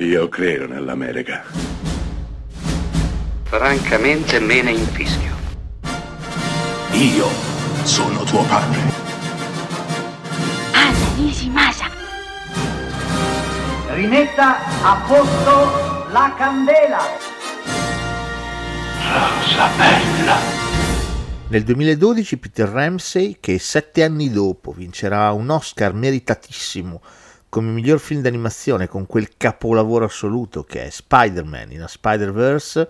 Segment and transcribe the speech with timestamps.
[0.00, 1.42] Io credo nell'America.
[3.42, 5.34] Francamente me ne infischio.
[6.92, 7.26] Io
[7.82, 8.78] sono tuo padre.
[10.70, 11.90] Anna Nishimasa.
[13.88, 17.00] Rimetta a posto la candela.
[19.02, 20.36] Rosa bella.
[21.48, 27.00] Nel 2012 Peter Ramsey, che sette anni dopo vincerà un Oscar meritatissimo
[27.48, 32.88] come miglior film d'animazione con quel capolavoro assoluto che è Spider-Man in a Spider-Verse,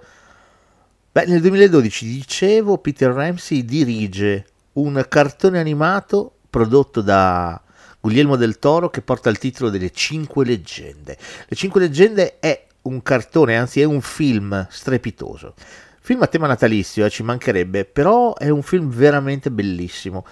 [1.13, 7.61] beh, nel 2012, dicevo, Peter Ramsey dirige un cartone animato prodotto da
[8.01, 11.17] Guglielmo del Toro che porta il titolo delle Cinque Leggende.
[11.47, 15.55] Le Cinque Leggende è un cartone, anzi è un film strepitoso.
[16.01, 20.25] Film a tema natalizio, eh, ci mancherebbe, però è un film veramente bellissimo.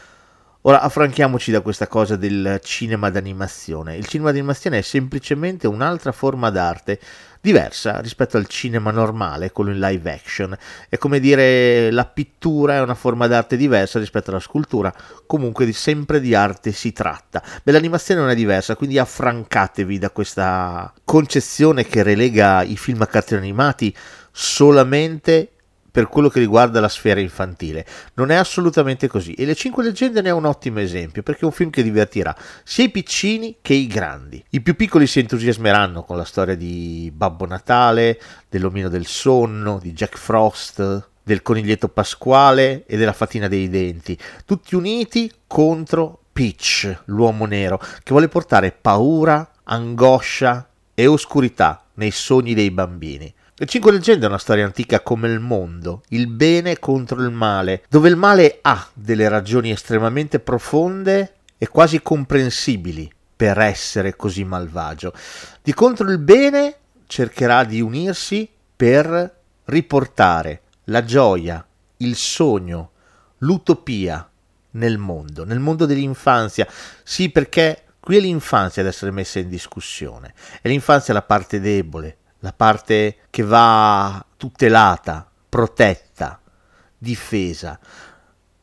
[0.67, 3.95] Ora affranchiamoci da questa cosa del cinema d'animazione.
[3.97, 6.99] Il cinema d'animazione è semplicemente un'altra forma d'arte,
[7.41, 10.59] diversa rispetto al cinema normale, quello in live action.
[10.89, 14.93] È come dire la pittura è una forma d'arte diversa rispetto alla scultura,
[15.25, 17.41] comunque sempre di arte si tratta.
[17.63, 23.07] Beh, l'animazione non è diversa, quindi affrancatevi da questa concezione che relega i film a
[23.07, 23.95] cartoni animati
[24.33, 25.53] solamente
[25.97, 27.87] per quello che riguarda la sfera infantile.
[28.17, 31.45] Non è assolutamente così e Le Cinque Leggende ne è un ottimo esempio perché è
[31.47, 34.45] un film che divertirà sia i piccini che i grandi.
[34.51, 39.95] I più piccoli si entusiasmeranno con la storia di Babbo Natale, dell'omino del sonno, di
[39.95, 47.47] Jack Frost, del coniglietto pasquale e della fatina dei denti, tutti uniti contro Peach, l'uomo
[47.47, 53.33] nero, che vuole portare paura, angoscia e oscurità nei sogni dei bambini.
[53.59, 57.85] Le Cinque Leggende è una storia antica come il mondo, il bene contro il male,
[57.89, 65.15] dove il male ha delle ragioni estremamente profonde e quasi comprensibili per essere così malvagio.
[65.63, 66.77] Di contro il bene
[67.07, 69.35] cercherà di unirsi per
[69.65, 71.67] riportare la gioia,
[71.99, 72.91] il sogno,
[73.39, 74.29] l'utopia
[74.73, 76.69] nel mondo, nel mondo dell'infanzia.
[77.03, 80.35] Sì, perché qui è l'infanzia ad essere messa in discussione.
[80.61, 86.41] È l'infanzia la parte debole, la parte che va tutelata, protetta,
[86.97, 87.77] difesa,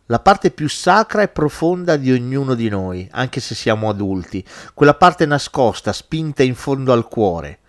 [0.05, 4.41] la parte più sacra e profonda di ognuno di noi, anche se siamo adulti,
[4.73, 7.59] quella parte nascosta, spinta in fondo al cuore,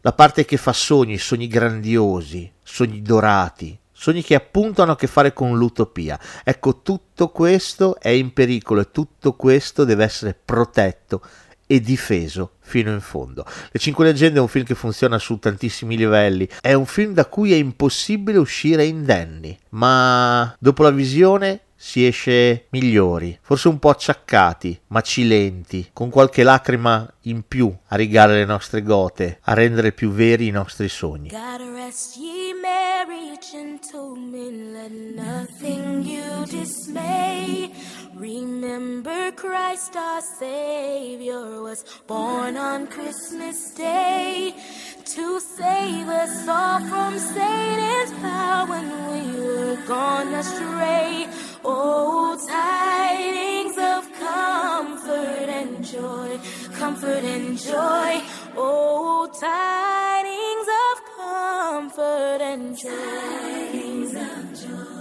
[0.00, 5.06] la parte che fa sogni, sogni grandiosi, sogni dorati, sogni che appunto hanno a che
[5.06, 6.18] fare con l'utopia.
[6.44, 11.20] Ecco, tutto questo è in pericolo e tutto questo deve essere protetto
[11.70, 13.44] e difeso fino in fondo.
[13.70, 17.26] Le Cinque Leggende è un film che funziona su tantissimi livelli, è un film da
[17.26, 23.90] cui è impossibile uscire indenni, ma dopo la visione si esce migliori, forse un po'
[23.90, 30.10] acciaccati, macilenti, con qualche lacrima in più a rigare le nostre gote, a rendere più
[30.10, 31.30] veri i nostri sogni.
[38.14, 44.54] Remember Christ our Savior was born on Christmas Day
[45.04, 51.28] to save us all from Satan's power when we were gone astray.
[51.64, 56.38] Oh, tidings of comfort and joy,
[56.74, 58.22] comfort and joy.
[58.56, 62.90] Oh, tidings of comfort and joy.
[62.90, 64.98] Tidings of joy.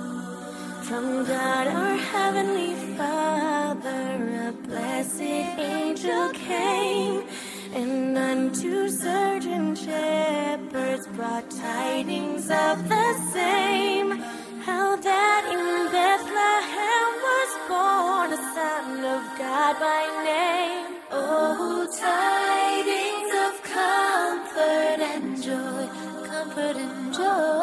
[0.84, 2.87] From God our Heavenly Father,
[6.34, 7.24] came,
[7.74, 14.12] and unto certain shepherds brought tidings of the same.
[14.68, 15.64] How that in
[15.98, 21.02] Bethlehem was born a Son of God by name.
[21.12, 25.84] Oh, tidings of comfort and joy,
[26.28, 27.57] comfort and joy.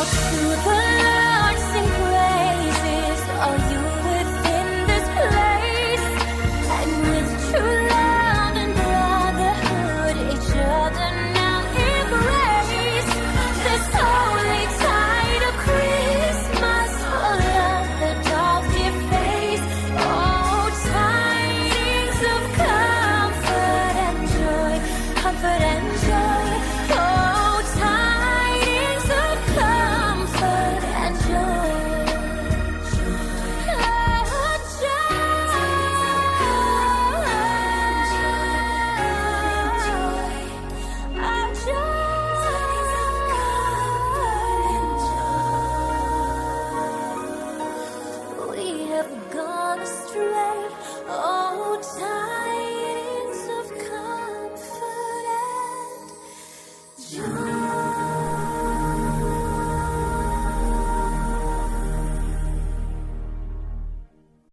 [0.00, 0.99] walk through the